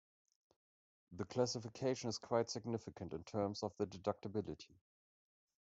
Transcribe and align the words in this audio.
The 1.11 1.25
classification 1.25 2.09
is 2.09 2.17
quite 2.17 2.49
significant 2.49 3.13
in 3.13 3.23
terms 3.23 3.61
of 3.61 3.77
the 3.77 3.85
deductibility. 3.85 4.79